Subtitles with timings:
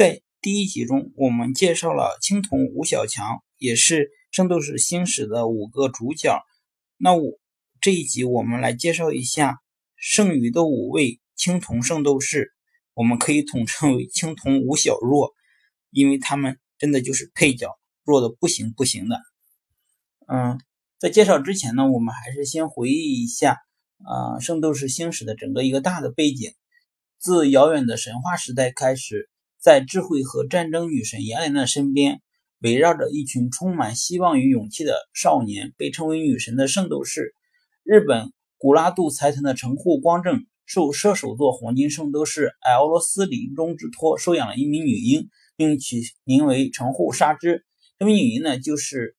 [0.00, 6.42] 在第一集中，我们介绍了青铜吴小强，也是《圣斗士星矢》的五个主角。
[6.96, 7.38] 那我
[7.82, 9.58] 这一集我们来介绍一下
[9.96, 12.54] 剩余的五位青铜圣斗士，
[12.94, 15.34] 我们可以统称为青铜五小弱，
[15.90, 19.20] 因为他们真的就是配角，弱的不行不行的。
[20.28, 20.58] 嗯，
[20.98, 23.58] 在介绍之前呢，我们还是先回忆一下
[23.98, 26.54] 啊，《圣斗士星矢》的整个一个大的背景，
[27.18, 29.28] 自遥远的神话时代开始。
[29.60, 32.22] 在智慧和战争女神雅典娜身边，
[32.60, 37.34] 围绕着一群充满希望与勇气的少年，被称为女神的圣斗士。
[37.84, 47.66] 日本古拉度财团的城户光正受射手座黄金圣斗士艾欧罗斯临终之托，收养了一名女婴，并取名为城户纱织。
[47.98, 49.14] 这名女婴呢，就是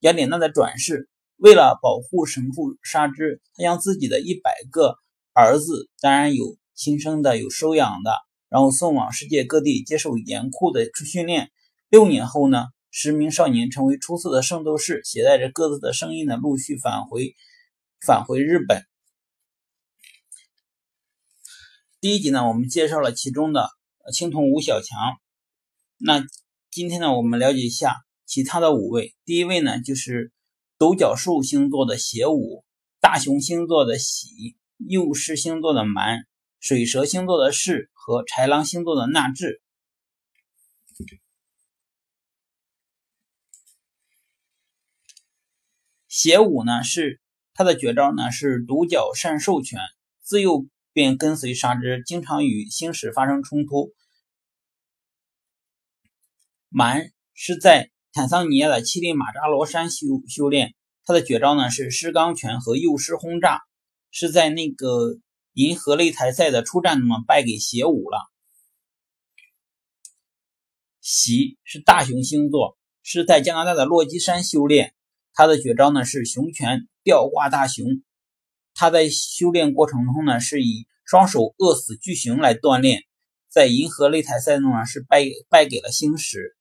[0.00, 1.08] 雅典娜的转世。
[1.38, 4.96] 为了保护神户纱织，他将自己的一百个
[5.32, 8.25] 儿子，当然有亲生的，有收养的。
[8.48, 11.50] 然后送往世界各地接受严酷的训练。
[11.88, 17.34] 六年后呢，十名少年成为出色的圣斗士，携带着各自的声音呢，陆续返回
[18.00, 18.84] 返回日本。
[22.00, 23.70] 第一集呢，我们介绍了其中的
[24.12, 24.98] 青铜五小强。
[25.98, 26.24] 那
[26.70, 29.14] 今天呢，我们了解一下其他的五位。
[29.24, 30.32] 第一位呢，就是
[30.78, 32.64] 独角兽星座的邪武，
[33.00, 36.26] 大熊星座的喜，幼狮星座的蛮，
[36.60, 37.90] 水蛇星座的是。
[38.06, 39.60] 和豺狼星座的纳智，
[46.06, 47.20] 邪武呢是
[47.52, 49.80] 他的绝招呢是独角善兽拳，
[50.20, 53.92] 自幼便跟随沙织，经常与星矢发生冲突。
[56.68, 63.62] 蛮是在坦桑尼亚的乞力马扎罗山修修炼，他的绝招呢是狮钢拳和幼狮轰炸，
[64.12, 65.18] 是在那个。
[65.56, 68.30] 银河擂台赛的初战呢，败给邪武了。
[71.00, 74.94] 喜是大熊星座，是在加拿大的落基山修炼。
[75.32, 77.86] 他的绝招呢是熊拳吊挂大熊。
[78.74, 83.04] 他在修炼过程中呢，是以双手扼死巨熊来锻炼。
[83.48, 86.54] 在银河擂台赛中呢，是败败给了星矢。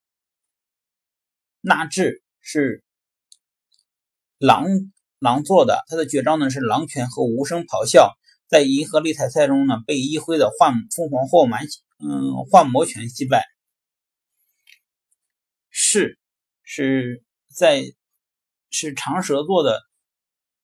[1.59, 2.81] 纳智是
[4.37, 4.67] 狼
[5.19, 8.15] 狼座的，他的绝招呢是狼拳和无声咆哮。
[8.47, 11.65] 在银河擂台赛中呢，被一辉的幻凤凰或蛮
[11.99, 13.43] 嗯幻魔拳击败。
[15.71, 16.19] 是
[16.63, 17.23] 是
[17.53, 17.83] 在
[18.69, 19.81] 是长蛇座的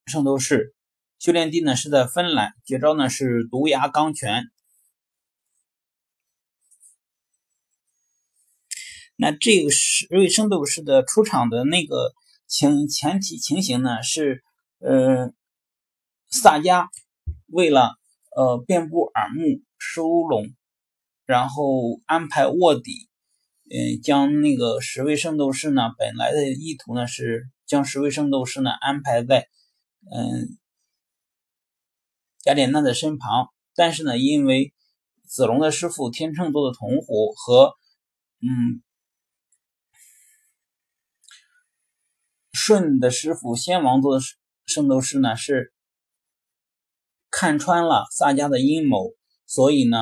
[0.06, 0.76] 圣斗士，
[1.20, 4.44] 修炼地呢是在芬兰，绝招呢是毒牙钢拳。
[9.16, 12.14] 那这个十位圣斗士的出场的那个
[12.48, 14.44] 情前提情形呢是
[14.80, 15.34] 呃
[16.30, 16.88] 萨迦。
[17.52, 17.96] 为了
[18.36, 20.56] 呃遍布耳目收拢，
[21.26, 23.10] 然后安排卧底，
[23.70, 29.48] 嗯，将那个十位圣斗士呢，本来的意图呢是将十位圣斗士呢安排在
[30.12, 30.58] 嗯
[32.46, 34.74] 雅典娜的身旁，但是呢，因为
[35.26, 37.74] 子龙的师傅天秤座的铜虎和
[38.40, 38.82] 嗯
[42.54, 44.22] 舜的师傅仙王座的
[44.66, 45.74] 圣斗士呢是。
[47.32, 49.14] 看穿了萨迦的阴谋，
[49.48, 49.98] 所以呢，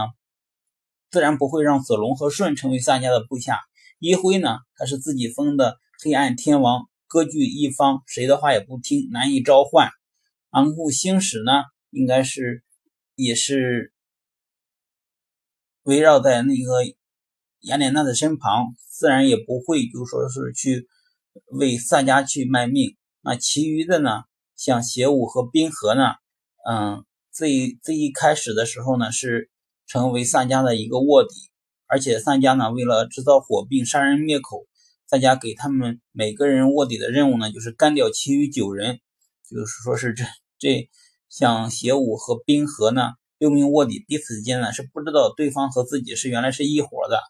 [1.12, 3.60] 自然不会让子龙和舜成为萨迦的部下。
[4.00, 9.90] 一辉呢，他是自己封的黑暗天王，割据一方，谁的话也不听，难以召唤。
[10.50, 11.52] 昂固星矢呢，
[11.92, 12.64] 应该是
[13.16, 13.94] 也是
[15.84, 16.84] 围绕在那个
[17.60, 20.88] 雅典娜的身旁，自然也不会就说是去
[21.52, 22.98] 为萨迦去卖命。
[23.22, 24.24] 那其余的呢，
[24.56, 26.16] 像邪武和冰河呢，
[26.68, 27.06] 嗯。
[27.40, 29.50] 最最一开始的时候呢，是
[29.88, 31.30] 成为萨迦的一个卧底，
[31.88, 34.66] 而且萨迦呢，为了制造火并杀人灭口，
[35.08, 39.00] 萨迦给他们每个人卧底的任务呢，就是干掉其余九人，
[39.50, 40.26] 就是说是这
[40.58, 40.90] 这
[41.30, 47.22] 像邪武和冰河呢，六名卧底彼此之间呢是不知道对方和自己是原来是一伙的，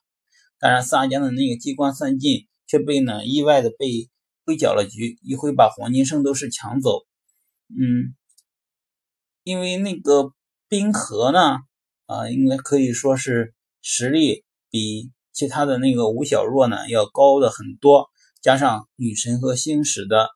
[0.57, 4.09] 当然萨迦的那个机关算尽，却被呢意外的被
[4.43, 7.05] 被搅了局，一会把黄金圣斗士抢走，
[7.69, 8.15] 嗯。
[9.49, 10.31] 因为那个
[10.67, 11.57] 冰河呢，
[12.05, 18.11] 啊，应该可以说是实力比其他的那个吴小若呢要高的很多，
[18.43, 20.29] 加上女神和星矢的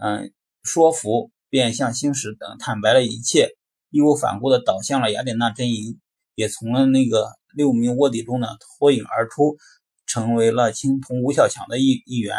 [0.00, 0.32] 嗯
[0.62, 3.50] 说服，便向星矢等坦白了一切，
[3.90, 6.00] 义无反顾的倒向了雅典娜阵营，
[6.34, 9.58] 也从了那个六名卧底中呢脱颖而出，
[10.06, 12.38] 成为了青铜吴小强的一一员。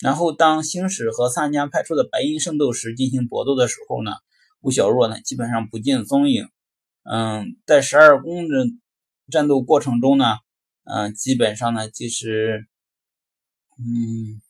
[0.00, 4.12] 然后，当星矢和萨迦派出的白银圣斗士进行搏斗的时候呢，
[4.60, 6.48] 吴小若呢基本上不见踪影。
[7.02, 8.66] 嗯，在十二宫的
[9.30, 10.38] 战斗过程中呢，
[10.84, 12.66] 嗯，基本上呢就是，
[13.78, 14.40] 嗯，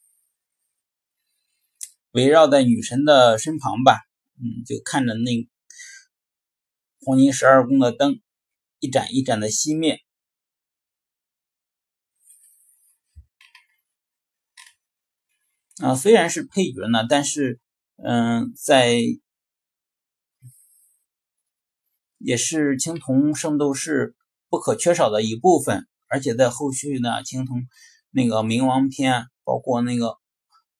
[2.12, 3.98] 围绕在女神的身旁吧，
[4.38, 5.48] 嗯，就看着那
[7.04, 8.20] 黄金十二宫的灯
[8.78, 10.00] 一盏一盏的熄灭。
[15.80, 17.58] 啊，虽然是配角呢，但是，
[17.96, 19.00] 嗯，在
[22.18, 24.14] 也是青铜圣斗士
[24.50, 27.62] 不可缺少的一部分，而且在后续呢，青铜
[28.10, 30.18] 那个冥王篇，包括那个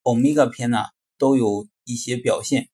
[0.03, 0.79] 欧米伽篇呢，
[1.17, 2.69] 都有一些表现。